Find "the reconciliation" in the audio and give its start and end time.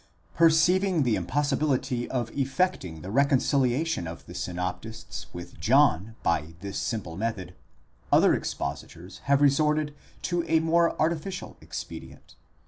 3.03-4.07